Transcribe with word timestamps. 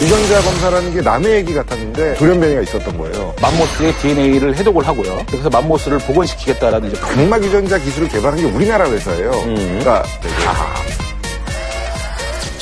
유전자 0.00 0.40
검사라는 0.42 0.94
게 0.94 1.00
남의 1.00 1.32
얘기 1.36 1.54
같았는데 1.54 2.14
돌연변이가 2.14 2.60
있었던 2.62 2.98
거예요. 2.98 3.34
맘모스의 3.40 3.94
DNA를 3.94 4.54
해독을 4.56 4.86
하고요. 4.86 5.24
그래서 5.30 5.48
맘모스를 5.48 5.98
복원시키겠다라는 5.98 6.90
이제 6.90 7.00
각막 7.00 7.42
유전자 7.42 7.78
기술을 7.78 8.08
개발한 8.08 8.38
게 8.38 8.44
우리나라 8.44 8.90
회사예요. 8.90 9.30
그러니까 9.30 10.04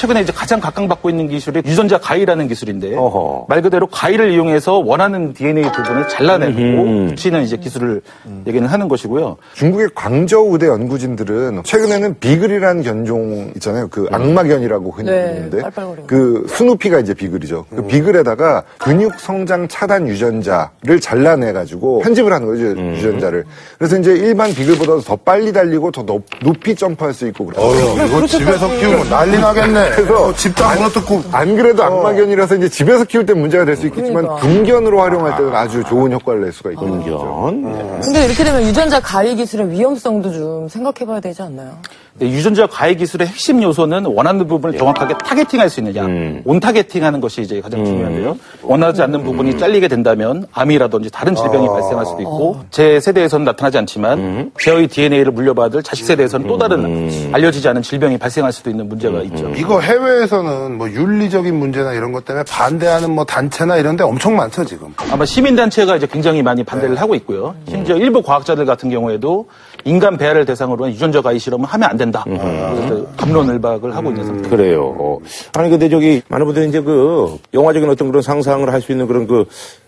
최근에 0.04 0.20
이제 0.20 0.32
가장 0.32 0.60
각광받고 0.60 1.08
있는 1.08 1.28
기술이 1.28 1.62
유전자 1.64 1.96
가위라는 1.96 2.46
기술인데 2.48 2.94
어허. 2.94 3.46
말 3.48 3.62
그대로 3.62 3.86
가위를 3.86 4.32
이용해서 4.32 4.82
원하는 4.84 5.32
DNA 5.32 5.70
부분을 5.72 6.08
잘라내고 6.08 7.06
붙이는 7.08 7.42
이제 7.42 7.56
기술을 7.56 8.02
얘기는 8.46 8.68
하는 8.68 8.88
것이고요. 8.88 9.38
중국의 9.54 9.88
광저우 9.94 10.52
의대 10.52 10.66
연구진들은 10.66 11.62
최근에는 11.64 12.18
비글이라는 12.20 12.82
견종 12.82 13.52
있잖아요. 13.56 13.88
그 13.88 14.06
악마견이라고 14.12 14.90
흔히 14.90 15.10
네, 15.10 15.26
부르는데 15.28 15.62
빨빨거리는 15.62 16.06
그 16.06 16.46
스누피가 16.50 16.98
이제 16.98 17.14
비글이죠. 17.14 17.64
그 17.74 17.86
비글에다가 17.86 18.64
근육 18.78 19.18
성장 19.18 19.66
차단 19.68 20.06
유전자를 20.06 21.00
잘라내 21.00 21.52
가지고 21.54 22.00
편집을 22.00 22.30
하는 22.30 22.46
거죠 22.46 22.78
유전자를. 22.78 23.44
그래서 23.78 23.98
이제 23.98 24.12
일반 24.12 24.52
비글보다 24.52 25.00
더 25.00 25.16
빨리 25.16 25.50
달리고 25.50 25.90
더 25.92 26.02
높, 26.02 26.26
높이 26.42 26.74
점프할 26.74 27.14
수 27.14 27.26
있고 27.28 27.46
그래요. 27.46 27.64
어휴, 27.66 28.06
이거 28.06 28.26
집에서 28.26 28.68
키우면 28.68 29.08
난리 29.08 29.38
나겠네. 29.38 29.93
그래서 29.94 30.32
집다 30.34 30.74
물어뜯고. 30.74 31.22
안 31.32 31.56
그래도 31.56 31.82
악마견이라서 31.84 32.56
이제 32.56 32.68
집에서 32.68 33.04
키울 33.04 33.26
때 33.26 33.34
문제가 33.34 33.64
될 33.64 33.76
수 33.76 33.86
있겠지만 33.86 34.22
그러니까. 34.24 34.46
군견으로 34.46 35.00
활용할 35.00 35.36
때는 35.36 35.54
아주 35.54 35.82
좋은 35.84 36.12
효과를 36.12 36.42
낼 36.42 36.52
수가 36.52 36.70
있거든요. 36.72 37.12
연. 37.12 38.00
근데 38.00 38.24
이렇게 38.24 38.44
되면 38.44 38.62
유전자 38.62 39.00
가위 39.00 39.34
기술의 39.34 39.70
위험성도 39.70 40.32
좀 40.32 40.68
생각해봐야 40.68 41.20
되지 41.20 41.42
않나요? 41.42 41.78
네, 42.16 42.30
유전자 42.30 42.68
가위 42.68 42.94
기술의 42.94 43.26
핵심 43.26 43.60
요소는 43.60 44.06
원하는 44.06 44.46
부분을 44.46 44.78
정확하게 44.78 45.14
targeting할 45.24 45.68
수 45.68 45.80
있느냐, 45.80 46.06
on 46.44 46.60
targeting하는 46.60 47.20
것이 47.20 47.42
이제 47.42 47.60
가장 47.60 47.84
중요한데요. 47.84 48.38
원하지 48.62 49.02
않는 49.02 49.24
부분이 49.24 49.58
잘리게 49.58 49.88
된다면 49.88 50.46
암이라든지 50.52 51.10
다른 51.10 51.34
질병이 51.34 51.66
발생할 51.66 52.06
수도 52.06 52.20
있고 52.20 52.60
제 52.70 53.00
세대에서는 53.00 53.44
나타나지 53.44 53.78
않지만 53.78 54.52
제의 54.60 54.86
DNA를 54.86 55.32
물려받을 55.32 55.82
자식 55.82 56.06
세대에서는 56.06 56.46
또 56.46 56.56
다른 56.56 57.10
알려지지 57.32 57.68
않은 57.68 57.82
질병이 57.82 58.16
발생할 58.18 58.52
수도 58.52 58.70
있는 58.70 58.88
문제가 58.88 59.20
있죠. 59.22 59.52
이거 59.56 59.80
해외에서는 59.80 60.78
뭐 60.78 60.88
윤리적인 60.88 61.52
문제나 61.52 61.94
이런 61.94 62.12
것 62.12 62.24
때문에 62.24 62.44
반대하는 62.48 63.10
뭐 63.10 63.24
단체나 63.24 63.76
이런 63.76 63.96
데 63.96 64.04
엄청 64.04 64.36
많죠, 64.36 64.64
지금. 64.64 64.94
아마 65.10 65.24
시민 65.24 65.56
단체가 65.56 65.96
이제 65.96 66.06
굉장히 66.06 66.42
많이 66.42 66.62
반대를 66.62 66.94
하고 66.94 67.16
있고요. 67.16 67.56
심지어 67.68 67.96
일부 67.96 68.22
과학자들 68.22 68.66
같은 68.66 68.88
경우에도 68.88 69.48
인간 69.84 70.16
배아를 70.16 70.44
대상으로 70.44 70.84
한 70.86 70.92
유전자 70.92 71.20
가위 71.20 71.38
실험을 71.38 71.66
하면 71.66 71.90
안 71.90 71.96
된다. 71.96 72.24
그래서 72.24 73.06
감론을박을 73.16 73.94
하고 73.94 74.10
있는 74.10 74.24
상태. 74.26 74.48
그래요. 74.48 74.94
어. 74.98 75.18
아니 75.54 75.68
근데 75.70 75.88
저기 75.88 76.22
많은 76.28 76.46
분들이 76.46 76.68
이제 76.68 76.80
그 76.80 77.36
영화적인 77.52 77.88
어떤 77.88 78.08
그런 78.08 78.22
상상을 78.22 78.70
할 78.72 78.80
수 78.80 78.92
있는 78.92 79.06
그런 79.06 79.26
그 79.26 79.44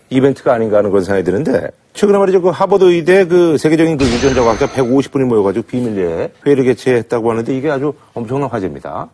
이벤트가 0.09 0.53
아닌가 0.53 0.77
하는 0.77 0.89
그런 0.91 1.03
생각이 1.03 1.23
드는데 1.25 1.69
최근에 1.97 2.15
말이죠 2.19 2.43
그 2.43 2.49
하버드 2.49 2.83
의대 2.83 3.25
그 3.25 3.57
세계적인 3.57 3.97
그 3.97 4.05
유전자 4.05 4.43
과학자 4.43 4.67
150분이 4.67 5.23
모여가지고 5.23 5.65
비밀리에 5.65 6.31
회의를 6.45 6.63
개최했다고 6.65 7.31
하는데 7.31 7.57
이게 7.57 7.71
아주 7.71 7.91
엄청난 8.13 8.47
화제입니다. 8.49 9.07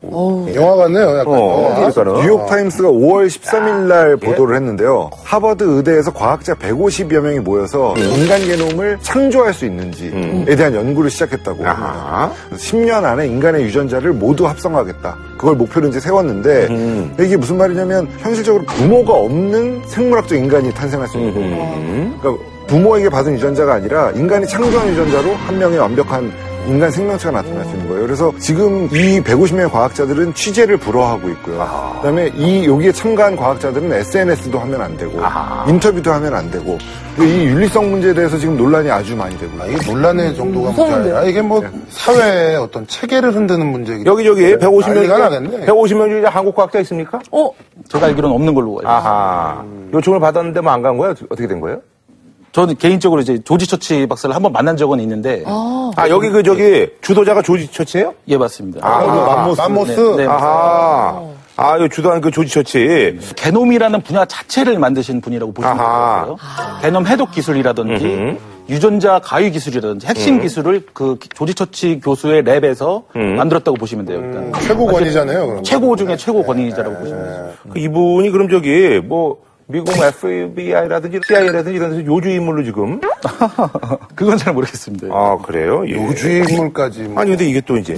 영화 0.54 0.76
같네요, 0.76 1.18
약간. 1.20 1.28
어, 1.28 1.74
그러니까는 1.76 2.14
뉴욕 2.22 2.46
타임스가 2.46 2.90
5월 2.90 3.28
13일 3.28 3.88
날 3.88 4.18
보도를 4.18 4.58
했는데요. 4.58 5.12
하버드 5.24 5.64
의대에서 5.64 6.12
과학자 6.12 6.56
150여 6.56 7.22
명이 7.22 7.40
모여서 7.40 7.96
인간 7.98 8.42
게놈을 8.42 8.98
창조할 9.02 9.54
수 9.54 9.66
있는지에 9.66 10.54
대한 10.58 10.76
연구를 10.76 11.10
시작했다고 11.10 11.64
합니다. 11.64 11.94
아하. 11.96 12.32
그래서 12.50 12.64
10년 12.64 13.06
안에 13.06 13.28
인간의 13.28 13.64
유전자를 13.64 14.12
모두 14.12 14.46
합성하겠다. 14.46 15.18
그걸 15.38 15.56
목표로 15.56 15.88
이제 15.88 16.02
세웠는데 16.02 17.16
이게 17.22 17.38
무슨 17.38 17.58
말이냐면 17.58 18.10
현실적으로 18.20 18.66
부모가 18.66 19.14
없는 19.14 19.84
생물학적 19.88 20.38
인간이 20.38 20.74
탄생할 20.74 21.08
수 21.08 21.18
있는 21.18 21.34
거예요. 21.34 22.18
그러니까 22.22 22.44
부모에게 22.68 23.10
받은 23.10 23.34
유전자가 23.34 23.74
아니라 23.76 24.12
인간이 24.12 24.48
창조한 24.48 24.88
유전자로 24.90 25.34
한 25.36 25.60
명의 25.60 25.78
완벽한 25.80 26.32
인간 26.66 26.90
생명체가 26.90 27.42
나타날 27.42 27.66
수 27.66 27.72
있는 27.72 27.90
거예요. 27.90 28.04
그래서 28.06 28.32
지금 28.40 28.86
이 28.86 29.20
150명의 29.22 29.70
과학자들은 29.70 30.34
취재를 30.34 30.78
불허하고 30.78 31.28
있고요. 31.32 31.58
그다음에 31.98 32.32
이 32.38 32.66
여기에 32.66 32.94
참가한 32.94 33.36
과학자들은 33.36 33.92
SNS도 33.92 34.58
하면 34.60 34.80
안 34.82 34.96
되고 34.96 35.12
인터뷰도 35.68 36.10
하면 36.14 36.34
안 36.34 36.50
되고 36.50 36.78
이 37.20 37.22
윤리성 37.22 37.92
문제에 37.92 38.14
대해서 38.14 38.38
지금 38.38 38.56
논란이 38.56 38.90
아주 38.90 39.14
많이 39.14 39.38
되고 39.38 39.52
아, 39.62 39.66
있어요. 39.66 39.76
이게 39.78 39.92
논란의 39.92 40.36
정도가 40.38 40.68
문제 40.68 40.82
무서운데요? 40.84 41.16
아니라 41.18 41.30
이게 41.30 41.42
뭐 41.42 41.62
사회의 41.90 42.56
어떤 42.56 42.88
체계를 42.88 43.36
흔드는 43.36 43.66
문제이기 43.68 44.04
여기 44.06 44.24
저기 44.24 44.56
150명 44.56 44.88
난리가 44.96 45.16
중에 45.18 45.24
나겠네. 45.42 45.66
150명 45.66 46.10
중에 46.12 46.26
한국 46.28 46.56
과학자 46.56 46.80
있습니까? 46.80 47.20
어? 47.30 47.52
제가 47.90 48.06
알기로는 48.08 48.34
없는 48.34 48.54
걸로 48.54 48.68
알고 48.68 48.80
있습니다. 48.84 48.90
아하. 48.90 49.66
요청을 49.94 50.22
받았는데 50.22 50.62
뭐 50.62 50.72
안 50.72 50.82
간 50.82 50.98
거예요? 50.98 51.14
어떻게 51.30 51.46
된 51.46 51.60
거예요? 51.60 51.82
저는 52.54 52.76
개인적으로 52.78 53.20
이제 53.22 53.40
조지 53.44 53.68
처치 53.68 54.06
박사를 54.08 54.34
한번 54.34 54.52
만난 54.54 54.78
적은 54.78 55.00
있는데 55.02 55.44
아 55.46 56.08
여기 56.10 56.30
그 56.30 56.44
저기 56.44 56.88
주도자가 57.02 57.42
조지 57.42 57.68
처치예요? 57.70 58.14
예 58.28 58.38
맞습니다. 58.38 58.88
맘모스. 58.88 59.62
맘모스. 59.62 59.92
네, 59.92 60.16
네. 60.18 60.26
아하. 60.28 61.22
아, 61.56 61.78
이 61.78 61.88
주도한 61.90 62.22
그 62.22 62.32
조지 62.32 62.52
처치. 62.52 63.20
게놈이라는 63.36 64.02
분야 64.02 64.26
자체를 64.26 64.80
만드신 64.80 65.22
분이라고 65.22 65.52
보시면 65.52 65.80
아하. 65.80 66.26
돼요. 66.26 66.38
게놈 66.82 67.06
해독 67.08 67.32
기술이라든지 67.32 68.38
유전자 68.70 69.20
가위 69.20 69.52
기술이라든지 69.52 70.06
핵심 70.08 70.40
기술을 70.42 70.84
그 70.94 71.18
조지 71.36 71.54
처치 71.56 72.00
교수의 72.04 72.44
lab에서 72.44 73.04
만들었다고 73.36 73.78
보시면 73.78 74.06
돼요. 74.06 74.22
그러니까 74.22 74.60
최고 74.62 74.86
권위잖아요, 74.88 75.48
그럼. 75.48 75.64
최고 75.64 75.96
중에 75.96 76.16
최고 76.18 76.44
권위자라고 76.44 76.98
보시면 76.98 77.24
돼요. 77.24 77.50
그 77.72 77.80
이분이 77.80 78.30
그럼 78.32 78.48
저기 78.50 79.00
뭐 79.04 79.38
미국 79.74 79.98
FBI라든지 79.98 81.20
CIA라든지 81.26 81.76
이런 81.76 81.90
데서 81.90 82.06
요주 82.06 82.30
인물로 82.30 82.64
지금. 82.64 83.02
그건 84.14 84.38
잘 84.38 84.54
모르겠습니다. 84.54 85.08
아 85.10 85.36
그래요? 85.44 85.84
예. 85.88 85.96
우주인물까지. 85.96 87.02
뭐. 87.06 87.20
아니 87.20 87.32
근데 87.32 87.50
이게 87.50 87.60
또 87.60 87.76
이제 87.78 87.96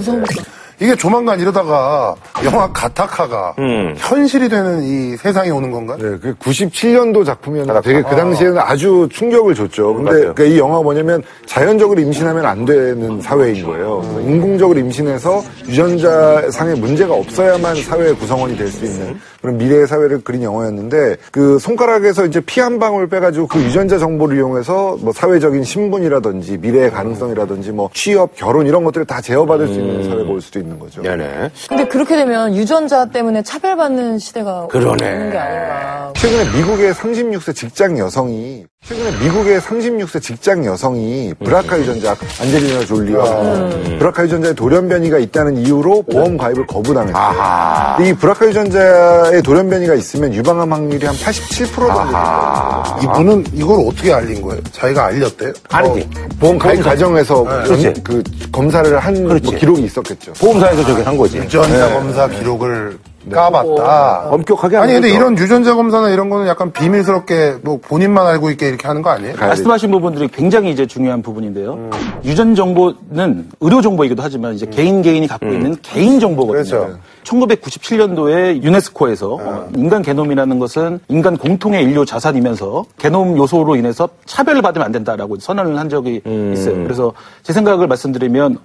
이게 0.78 0.94
조만간 0.94 1.40
이러다가 1.40 2.14
영화 2.44 2.70
가타카가 2.72 3.54
현실이 3.96 4.48
되는 4.48 4.82
이 4.82 5.16
세상이 5.16 5.50
오는 5.50 5.70
건가요? 5.70 5.96
네, 5.98 6.18
그 6.20 6.34
97년도 6.38 7.24
작품이었는데 7.24 7.80
되게 7.80 8.02
그 8.02 8.14
당시에는 8.14 8.58
아주 8.58 9.08
충격을 9.10 9.54
줬죠. 9.54 9.94
근데 9.94 10.10
맞아요. 10.10 10.34
그이 10.34 10.58
영화가 10.58 10.82
뭐냐면 10.82 11.22
자연적으로 11.46 12.00
임신하면 12.00 12.44
안 12.44 12.64
되는 12.66 13.20
사회인 13.22 13.64
거예요. 13.64 14.02
인공적으로 14.26 14.78
임신해서 14.80 15.42
유전자 15.68 16.50
상의 16.50 16.76
문제가 16.76 17.14
없어야만 17.14 17.76
사회의 17.82 18.14
구성원이 18.16 18.56
될 18.56 18.66
수 18.66 18.84
있는 18.84 19.18
그런 19.40 19.58
미래의 19.58 19.86
사회를 19.86 20.22
그린 20.24 20.42
영화였는데 20.42 21.16
그 21.30 21.58
손가락에서 21.60 22.26
이제 22.26 22.40
피 22.40 22.60
한 22.60 22.80
방울 22.80 23.08
빼가지고 23.08 23.46
그 23.46 23.60
유전자 23.60 23.96
정보를 23.96 24.38
이용해서 24.38 24.98
뭐 25.00 25.12
사회적인 25.12 25.62
신분이라든지 25.62 26.58
미래의 26.58 26.90
가능성이라든지 26.90 27.70
뭐 27.70 27.88
취업, 27.94 28.34
결혼 28.34 28.66
이런 28.66 28.82
것들을 28.82 29.06
다 29.06 29.20
제어받을 29.20 29.68
수 29.68 29.74
있는 29.74 30.02
사회가 30.02 30.28
올 30.28 30.40
수도 30.40 30.58
있는 30.58 30.65
거죠. 30.78 31.02
네네. 31.02 31.50
근데 31.68 31.86
그렇게 31.88 32.16
되면 32.16 32.54
유전자 32.56 33.04
때문에 33.06 33.42
차별받는 33.42 34.18
시대가 34.18 34.66
그러네. 34.68 34.88
오는 35.12 35.30
게 35.30 35.38
아닌가. 35.38 36.12
최근에 36.16 36.56
미국의 36.56 36.92
36세 36.94 37.54
직장 37.54 37.98
여성이 37.98 38.64
최근에 38.86 39.10
미국의 39.24 39.60
36세 39.60 40.22
직장 40.22 40.64
여성이 40.64 41.34
브라카 41.44 41.78
유전자 41.78 42.16
안젤리나 42.40 42.84
졸리와 42.86 43.68
브라카 43.98 44.24
유전자에 44.24 44.52
돌연변이가 44.54 45.18
있다는 45.18 45.56
이유로 45.58 46.02
보험 46.02 46.36
가입을 46.36 46.66
거부당했어요. 46.66 47.96
이 48.06 48.12
브라카 48.14 48.46
유전자에 48.46 49.42
돌연변이가 49.42 49.94
있으면 49.94 50.32
유방암 50.34 50.72
확률이 50.72 51.04
한 51.06 51.14
87% 51.16 51.66
정도 51.74 52.04
돼요. 52.06 52.84
이분은 53.02 53.44
이걸 53.54 53.84
어떻게 53.88 54.12
알린 54.12 54.40
거예요? 54.40 54.62
자기가 54.72 55.06
알렸대요? 55.06 55.52
아니지. 55.70 56.08
보험 56.38 56.58
가입 56.58 56.82
과정에서 56.82 57.42
그렇지. 57.44 57.92
그 58.04 58.22
검사를 58.52 58.96
한 58.98 59.26
뭐. 59.26 59.34
기록이 59.36 59.82
있었겠죠. 59.82 60.32
보험 60.34 60.55
사에서 60.60 60.84
저기 60.84 61.02
한 61.02 61.16
거지. 61.16 61.38
유전자 61.38 61.92
검사 61.92 62.28
기록을 62.28 62.98
까봤다. 63.32 64.28
엄격하게 64.30 64.76
아니 64.76 64.92
근데 64.92 65.08
거죠. 65.08 65.18
이런 65.18 65.36
유전자 65.38 65.74
검사나 65.74 66.10
이런 66.10 66.30
거는 66.30 66.46
약간 66.46 66.70
비밀스럽게 66.72 67.56
뭐 67.62 67.78
본인만 67.82 68.24
알고 68.24 68.50
있게 68.50 68.68
이렇게 68.68 68.86
하는 68.86 69.02
거 69.02 69.10
아니에요? 69.10 69.34
말씀하신 69.36 69.90
부분들이 69.90 70.28
굉장히 70.28 70.70
이제 70.70 70.86
중요한 70.86 71.22
부분인데요. 71.22 71.90
유전 72.24 72.54
정보는 72.54 73.48
의료 73.60 73.80
정보이기도 73.80 74.22
하지만 74.22 74.54
이제 74.54 74.66
개인 74.66 75.02
개인이 75.02 75.26
갖고 75.26 75.46
있는 75.48 75.76
개인 75.82 76.20
정보거든요. 76.20 76.64
그렇죠. 76.64 76.98
1997년도에 77.24 78.62
유네스코에서 78.62 79.38
어, 79.40 79.68
인간 79.76 80.02
게놈이라는 80.02 80.58
것은 80.60 81.00
인간 81.08 81.36
공통의 81.36 81.82
인류 81.82 82.06
자산이면서 82.06 82.84
게놈 82.98 83.36
요소로 83.36 83.74
인해서 83.74 84.08
차별을 84.26 84.62
받으면 84.62 84.86
안 84.86 84.92
된다라고 84.92 85.36
선언을 85.40 85.76
한 85.78 85.88
적이 85.88 86.22
있어요. 86.52 86.76
그래서 86.84 87.12
제 87.42 87.52
생각을 87.52 87.88
말씀드리면 87.88 88.58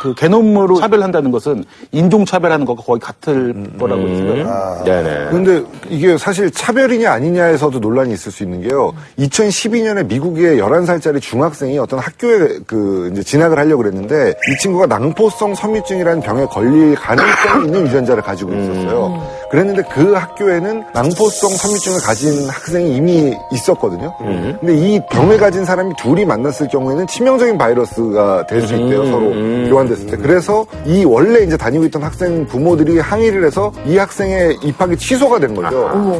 그 0.00 0.14
게놈으로 0.14 0.76
차별한다는 0.76 1.30
것은 1.30 1.64
인종 1.92 2.24
차별하는 2.24 2.64
것과 2.66 2.82
거의 2.82 3.00
같을 3.00 3.54
거라고 3.78 4.06
생각합니다. 4.06 4.84
네네. 4.84 5.30
근데 5.30 5.62
이게 5.88 6.16
사실 6.18 6.50
차별이냐 6.50 7.10
아니냐에서도 7.10 7.78
논란이 7.78 8.12
있을 8.14 8.32
수 8.32 8.42
있는 8.42 8.62
게요. 8.62 8.92
2012년에 9.18 10.06
미국의 10.06 10.58
11살짜리 10.58 11.20
중학생이 11.20 11.78
어떤 11.78 11.98
학교에 11.98 12.58
그 12.66 13.10
이제 13.12 13.22
진학을 13.22 13.58
하려고 13.58 13.82
그랬는데 13.82 14.30
이 14.30 14.58
친구가 14.60 14.86
낭포성 14.86 15.54
섬유증이라는 15.54 16.22
병에 16.22 16.44
걸릴 16.46 16.94
가능성이 16.94 17.66
있는 17.66 17.86
유전자를 17.86 18.22
가지고 18.22 18.54
있었어요. 18.54 19.37
그랬는데 19.50 19.82
그 19.92 20.12
학교에는 20.12 20.84
낭포성 20.92 21.50
선미증을 21.50 22.00
가진 22.02 22.48
학생이 22.48 22.94
이미 22.96 23.34
있었거든요. 23.52 24.12
근데 24.60 24.74
이 24.76 25.00
병을 25.10 25.38
가진 25.38 25.64
사람이 25.64 25.94
둘이 25.96 26.24
만났을 26.24 26.68
경우에는 26.68 27.06
치명적인 27.06 27.56
바이러스가 27.56 28.46
될 28.46 28.58
수 28.68 28.74
있대요, 28.74 29.06
서로 29.06 29.30
교환됐을 29.70 30.06
때. 30.06 30.16
그래서 30.18 30.66
이 30.84 31.04
원래 31.04 31.40
이제 31.44 31.56
다니고 31.56 31.84
있던 31.86 32.02
학생 32.02 32.46
부모들이 32.46 32.98
항의를 32.98 33.44
해서 33.46 33.72
이 33.86 33.96
학생의 33.96 34.58
입학이 34.62 34.96
취소가 34.98 35.38
된 35.38 35.54
거죠. 35.54 35.68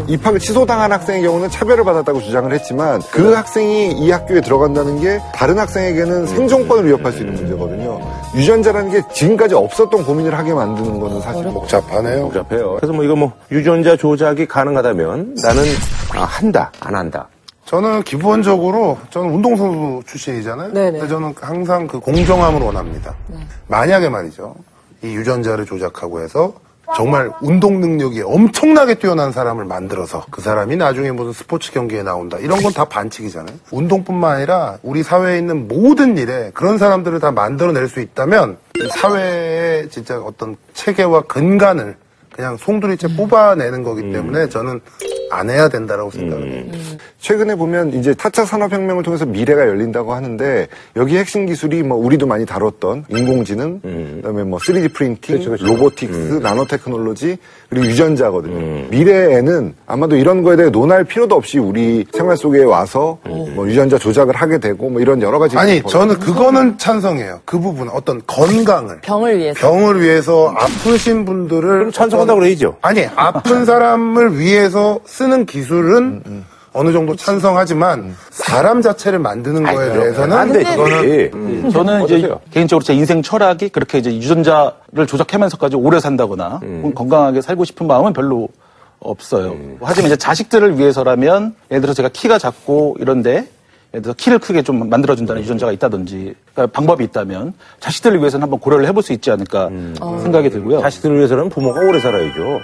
입학을 0.08 0.38
취소당한 0.40 0.90
학생의 0.92 1.22
경우는 1.22 1.50
차별을 1.50 1.84
받았다고 1.84 2.20
주장을 2.22 2.50
했지만 2.52 3.02
그 3.10 3.32
학생이 3.34 3.92
이 3.92 4.10
학교에 4.10 4.40
들어간다는 4.40 5.00
게 5.00 5.20
다른 5.34 5.58
학생에게는 5.58 6.26
생존권을 6.26 6.86
위협할 6.86 7.12
수 7.12 7.18
있는 7.20 7.34
문제거든요. 7.34 8.00
유전자라는 8.34 8.90
게 8.90 9.02
지금까지 9.12 9.54
없었던 9.54 10.04
고민을 10.04 10.36
하게 10.36 10.52
만드는 10.52 11.00
거는 11.00 11.20
사실 11.20 11.44
복잡하네요. 11.44 12.24
복잡해요. 12.30 12.76
그래서 12.76 12.92
뭐 12.92 13.04
이거 13.04 13.16
뭐 13.16 13.32
유전자 13.50 13.96
조작이 13.96 14.46
가능하다면 14.46 15.36
나는 15.42 15.62
아, 16.14 16.24
한다, 16.24 16.70
안 16.80 16.94
한다. 16.94 17.28
저는 17.64 18.02
기본적으로 18.02 18.96
저는 19.10 19.30
운동선수 19.34 20.02
출신이잖아요. 20.06 20.72
네네. 20.72 20.92
근데 20.92 21.08
저는 21.08 21.34
항상 21.40 21.86
그 21.86 22.00
공정함을 22.00 22.62
원합니다. 22.62 23.14
만약에 23.66 24.08
말이죠. 24.08 24.54
이 25.02 25.08
유전자를 25.08 25.66
조작하고 25.66 26.22
해서 26.22 26.52
정말 26.96 27.30
운동 27.42 27.80
능력이 27.80 28.22
엄청나게 28.22 28.94
뛰어난 28.94 29.30
사람을 29.30 29.64
만들어서 29.64 30.24
그 30.30 30.40
사람이 30.40 30.76
나중에 30.76 31.10
무슨 31.12 31.32
스포츠 31.32 31.70
경기에 31.72 32.02
나온다. 32.02 32.38
이런 32.38 32.62
건 32.62 32.72
다 32.72 32.84
반칙이잖아요. 32.84 33.56
운동뿐만 33.72 34.36
아니라 34.36 34.78
우리 34.82 35.02
사회에 35.02 35.38
있는 35.38 35.66
모든 35.68 36.16
일에 36.16 36.50
그런 36.54 36.78
사람들을 36.78 37.18
다 37.20 37.30
만들어낼 37.32 37.88
수 37.88 38.00
있다면 38.00 38.56
이 38.76 38.88
사회의 38.90 39.88
진짜 39.90 40.18
어떤 40.20 40.56
체계와 40.74 41.22
근간을 41.22 41.96
그냥 42.32 42.56
송두리째 42.56 43.16
뽑아내는 43.16 43.82
거기 43.82 44.12
때문에 44.12 44.48
저는 44.48 44.80
안 45.30 45.50
해야 45.50 45.68
된다라고 45.68 46.10
생각을 46.10 46.52
해요. 46.52 46.64
최근에 47.20 47.56
보면 47.56 47.94
이제 47.94 48.14
4차 48.14 48.44
산업혁명을 48.44 49.02
통해서 49.02 49.26
미래가 49.26 49.66
열린다고 49.66 50.14
하는데 50.14 50.68
여기 50.96 51.18
핵심 51.18 51.46
기술이 51.46 51.82
뭐 51.82 51.98
우리도 51.98 52.26
많이 52.26 52.46
다뤘던 52.46 53.06
인공지능, 53.08 53.80
그다음에 53.80 54.44
뭐 54.44 54.60
3D 54.60 54.94
printing, 54.94 55.44
robotics, 55.60 56.40
nano 56.42 56.66
technology 56.66 57.36
그리고 57.68 57.86
유전자거든요. 57.86 58.86
미래에는 58.90 59.74
아마도 59.86 60.14
이런 60.16 60.42
거에 60.44 60.54
대해 60.56 60.70
논할 60.70 61.02
필요도 61.02 61.34
없이 61.34 61.58
우리 61.58 62.06
생활 62.12 62.36
속에 62.36 62.62
와서 62.62 63.18
뭐 63.24 63.66
유전자 63.66 63.98
조작을 63.98 64.36
하게 64.36 64.58
되고 64.58 64.88
뭐 64.88 65.00
이런 65.00 65.20
여러 65.20 65.40
가지 65.40 65.58
아니 65.58 65.82
저는 65.82 66.20
그거는 66.20 66.78
찬성해요. 66.78 67.40
그 67.44 67.58
부분 67.58 67.88
어떤 67.88 68.22
건강을 68.28 69.00
병을 69.02 69.38
위해서. 69.38 69.58
병을 69.58 70.00
위해서 70.00 70.54
아프신 70.56 71.24
분들을 71.24 71.90
찬성한다고 71.90 72.38
그래야죠. 72.38 72.76
아니 72.80 73.04
아픈 73.16 73.64
사람을 73.66 74.38
위해서 74.38 75.00
쓰는 75.04 75.46
기술은 75.46 76.22
어느 76.78 76.92
정도 76.92 77.16
찬성하지만 77.16 78.14
사람 78.30 78.82
자체를 78.82 79.18
만드는 79.18 79.64
거에 79.64 79.92
대해서는 79.92 80.36
안 80.36 80.52
되지. 80.52 80.76
그거는 80.76 81.70
저는 81.72 82.04
이제 82.04 82.14
어떠세요? 82.14 82.40
개인적으로 82.52 82.84
제 82.84 82.94
인생 82.94 83.20
철학이 83.20 83.70
그렇게 83.70 83.98
이제 83.98 84.14
유전자를 84.14 85.08
조작하면서까지 85.08 85.74
오래 85.74 85.98
산다거나 85.98 86.60
혹은 86.62 86.94
건강하게 86.94 87.40
살고 87.40 87.64
싶은 87.64 87.88
마음은 87.88 88.12
별로 88.12 88.48
없어요. 89.00 89.56
하지만 89.82 90.06
이제 90.06 90.16
자식들을 90.16 90.78
위해서라면 90.78 91.56
예를 91.72 91.80
들어 91.80 91.94
제가 91.94 92.10
키가 92.10 92.38
작고 92.38 92.96
이런데 93.00 93.48
예를 93.92 94.02
들어 94.02 94.14
키를 94.16 94.38
크게 94.38 94.62
좀 94.62 94.88
만들어준다는 94.88 95.42
유전자가 95.42 95.72
있다든지 95.72 96.34
그러니까 96.54 96.72
방법이 96.72 97.02
있다면 97.02 97.54
자식들을 97.80 98.20
위해서는 98.20 98.44
한번 98.44 98.60
고려를 98.60 98.86
해볼 98.86 99.02
수 99.02 99.12
있지 99.12 99.32
않을까 99.32 99.68
생각이 100.22 100.48
들고요. 100.50 100.80
자식들을 100.82 101.16
위해서는 101.16 101.48
부모가 101.48 101.80
오래 101.80 101.98
살아야죠. 101.98 102.60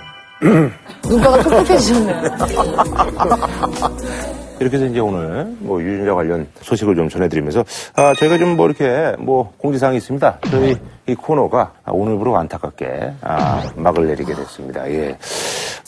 눈가가 1.08 1.42
촉촉해지셨네요. 1.42 2.22
이렇게 4.60 4.76
해서 4.76 4.86
이제 4.86 5.00
오늘 5.00 5.46
뭐 5.58 5.82
유전자 5.82 6.14
관련 6.14 6.46
소식을 6.62 6.94
좀 6.94 7.08
전해드리면서 7.08 7.64
아 7.96 8.14
저희가 8.14 8.38
좀 8.38 8.54
뭐 8.56 8.66
이렇게 8.66 9.14
뭐 9.18 9.52
공지사항이 9.58 9.96
있습니다. 9.98 10.38
저희 10.48 10.76
이 11.08 11.14
코너가 11.14 11.72
오늘부로 11.88 12.36
안타깝게 12.36 13.14
아, 13.22 13.62
막을 13.74 14.06
내리게 14.06 14.32
됐습니다. 14.32 14.88
예. 14.90 15.18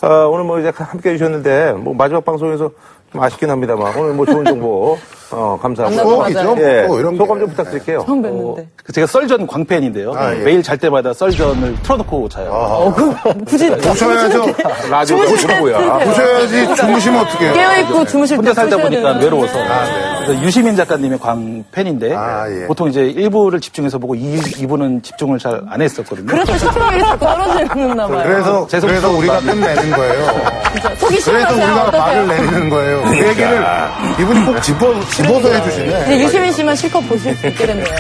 아, 0.03 0.27
오늘 0.31 0.45
뭐 0.45 0.59
이제 0.59 0.73
함께 0.75 1.11
해주셨는데 1.11 1.73
뭐 1.75 1.95
마지막 1.95 2.25
방송에서 2.25 2.71
좀 3.13 3.23
아쉽긴 3.23 3.51
합니다만 3.51 3.97
오늘 3.97 4.15
뭐 4.15 4.27
좋은 4.27 4.45
정보 4.45 4.99
어, 5.31 5.46
감사하고 5.75 5.95
추억이죠. 6.09 6.57
예, 6.59 6.83
뭐 6.87 6.99
이런 7.01 7.13
게. 7.13 7.19
소감 7.19 7.39
좀 7.41 7.49
부탁드릴게요. 7.51 8.05
처음 8.07 8.23
뵀는데. 8.23 8.67
그 8.85 8.93
제가 8.93 9.07
썰전 9.07 9.47
광팬인데요. 9.47 10.13
아, 10.17 10.33
예. 10.35 10.39
매일 10.39 10.63
잘 10.63 10.79
때마다 10.79 11.13
썰전을 11.13 11.77
틀어놓고 11.83 12.29
자요. 12.29 12.51
어, 12.53 12.95
그, 12.95 13.15
굳이. 13.45 13.71
보셔야죠. 13.71 14.45
라디오 14.91 15.17
뭐야? 15.61 15.99
보셔야지 15.99 16.75
주무시면 16.77 17.21
어떡해요. 17.27 17.53
깨어있고 17.55 18.05
주무실 18.07 18.37
때. 18.37 18.39
혼자 18.39 18.55
살다 18.55 18.77
보니까 18.77 19.03
되는데. 19.03 19.25
외로워서. 19.25 19.55
그래서 20.25 20.43
유시민 20.43 20.77
작가님의 20.77 21.19
광팬인데 21.21 22.15
아, 22.15 22.45
예. 22.51 22.67
보통 22.67 22.89
이제 22.89 23.01
1부를 23.03 23.61
집중해서 23.63 23.99
보고 23.99 24.15
2, 24.15 24.37
2부는 24.41 25.03
집중을 25.03 25.39
잘 25.39 25.57
안 25.69 25.81
했었거든요. 25.83 26.27
그래서 26.27 26.57
시청률이 26.59 27.01
자꾸 27.01 27.19
떨어지는가 27.27 28.07
봐요. 28.07 28.23
그래서 28.25 28.67
재성 28.69 28.89
그래서 28.89 29.11
우리가 29.11 29.41
끝내는 29.41 29.91
거예요. 29.91 30.27
속이 30.99 31.21
그래서. 31.21 31.55
우리가? 31.55 31.91
말을 31.91 32.29
내리는 32.29 32.69
거예요. 32.71 33.03
그 33.05 33.17
얘기를 33.17 33.65
이분이 34.21 34.45
꼭 34.47 34.61
집어서 34.63 35.49
해주시네. 35.57 36.03
이제 36.15 36.25
유시민 36.25 36.53
씨만 36.53 36.77
실컷 36.77 37.01
보실 37.03 37.35
수 37.37 37.47
있게 37.47 37.67
됐네요. 37.67 37.85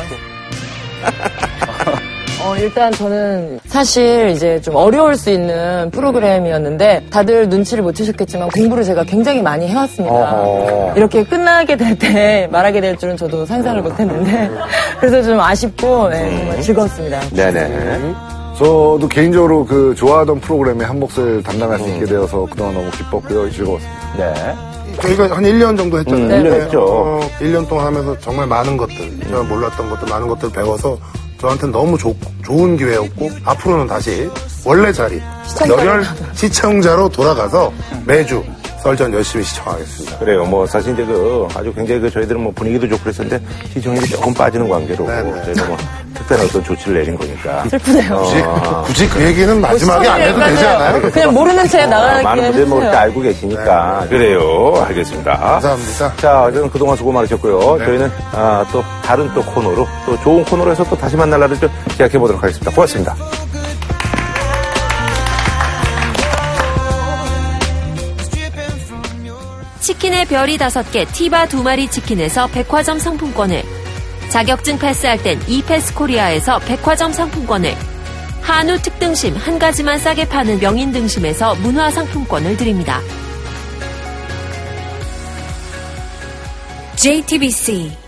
어, 2.44 2.54
일단 2.58 2.92
저는 2.92 3.58
사실 3.66 4.28
이제 4.30 4.60
좀 4.60 4.76
어려울 4.76 5.16
수 5.16 5.30
있는 5.30 5.90
프로그램이었는데 5.90 7.06
다들 7.10 7.48
눈치를 7.48 7.82
못 7.82 7.92
채셨겠지만 7.96 8.50
공부를 8.50 8.84
제가 8.84 9.02
굉장히 9.02 9.42
많이 9.42 9.66
해왔습니다. 9.66 10.92
이렇게 10.94 11.24
끝나게 11.24 11.76
될 11.76 11.98
때 11.98 12.46
말하게 12.52 12.80
될 12.80 12.96
줄은 12.96 13.16
저도 13.16 13.46
상상을 13.46 13.82
못 13.82 13.98
했는데 13.98 14.48
그래서 15.00 15.22
좀 15.22 15.40
아쉽고 15.40 16.08
네, 16.10 16.38
정말 16.38 16.60
즐거웠습니다. 16.62 17.20
네네. 17.30 18.14
저도 18.58 19.08
개인적으로 19.10 19.64
그 19.66 19.94
좋아하던 19.96 20.38
프로그램에 20.40 20.84
한 20.84 21.00
몫을 21.00 21.42
담당할 21.42 21.78
수 21.80 21.88
있게 21.88 22.06
되어서 22.06 22.46
그동안 22.48 22.74
너무 22.74 22.90
기뻤고요. 22.92 23.50
즐거웠습니다. 23.50 24.06
네. 24.18 24.54
저희가 25.00 25.36
한 25.36 25.44
1년 25.44 25.76
정도 25.76 25.98
했잖아요. 25.98 26.24
음, 26.24 26.28
1년 26.30 26.50
네. 26.50 26.60
했죠. 26.62 26.80
어, 26.82 27.30
1년 27.40 27.68
동안 27.68 27.86
하면서 27.86 28.18
정말 28.20 28.46
많은 28.46 28.76
것들, 28.76 29.20
제가 29.24 29.42
몰랐던 29.42 29.90
것들, 29.90 30.08
많은 30.08 30.28
것들 30.28 30.50
배워서 30.50 30.98
저한테는 31.40 31.72
너무 31.72 31.98
좋, 31.98 32.16
좋은 32.44 32.76
기회였고, 32.76 33.30
앞으로는 33.44 33.86
다시 33.86 34.28
원래 34.64 34.92
자리, 34.92 35.20
열혈 35.68 36.04
시청자로 36.34 37.08
돌아가서 37.10 37.72
매주 38.06 38.42
썰전 38.86 39.12
열심히 39.14 39.42
시청하겠습니다. 39.44 40.18
그래요. 40.18 40.44
뭐 40.44 40.64
사실 40.64 40.92
이제 40.92 41.04
그 41.04 41.48
아주 41.56 41.72
굉장히 41.74 42.00
그 42.00 42.08
저희들은 42.08 42.40
뭐 42.40 42.52
분위기도 42.54 42.86
좋고 42.88 43.02
그랬었는데 43.02 43.44
시청률이 43.72 44.06
조금 44.06 44.32
빠지는 44.32 44.68
관계로 44.68 45.04
네네. 45.04 45.42
저희가 45.44 45.64
뭐 45.64 45.76
특별한 46.14 46.46
어떤 46.46 46.62
조치를 46.62 46.94
내린 46.98 47.16
거니까. 47.16 47.64
슬프네요. 47.68 48.16
굳이, 48.16 48.42
굳이 48.86 49.08
그 49.08 49.22
얘기는 49.24 49.60
마지막에 49.60 50.06
안 50.08 50.20
해도 50.20 50.38
되지 50.38 50.64
않아요? 50.64 51.02
그냥 51.10 51.34
모르는 51.34 51.66
채 51.68 51.80
아, 51.82 51.86
나가게 51.86 52.22
많은 52.22 52.42
분들이 52.44 52.64
뭐 52.64 52.80
이렇게. 52.80 52.96
알고 52.96 53.20
계시니까. 53.22 54.06
그래요. 54.08 54.84
알겠습니다. 54.86 55.36
감사합니다. 55.36 56.16
자, 56.16 56.42
어쨌든 56.44 56.70
그동안 56.70 56.96
수고 56.96 57.10
많으셨고요. 57.10 57.78
저희는 57.84 58.10
아, 58.32 58.64
또 58.70 58.84
다른 59.02 59.28
또 59.34 59.42
코너로 59.42 59.84
또 60.06 60.16
좋은 60.20 60.44
코너로 60.44 60.70
해서 60.70 60.84
또 60.88 60.96
다시 60.96 61.16
만날 61.16 61.40
날을 61.40 61.58
좀 61.58 61.68
기약해 61.96 62.16
보도록 62.18 62.40
하겠습니다. 62.40 62.70
고맙습니다. 62.70 63.16
치킨의 69.86 70.24
별이 70.24 70.58
다섯 70.58 70.90
개 70.90 71.04
티바 71.04 71.46
두 71.46 71.62
마리 71.62 71.88
치킨에서 71.88 72.48
백화점 72.48 72.98
상품권을 72.98 73.62
자격증 74.30 74.80
패스할 74.80 75.22
땐 75.22 75.40
이패스 75.46 75.94
코리아에서 75.94 76.58
백화점 76.58 77.12
상품권을 77.12 77.72
한우 78.42 78.78
특등심 78.78 79.36
한 79.36 79.60
가지만 79.60 80.00
싸게 80.00 80.28
파는 80.28 80.58
명인 80.58 80.90
등심에서 80.90 81.54
문화 81.62 81.88
상품권을 81.92 82.56
드립니다. 82.56 83.00
JTBC 86.96 88.05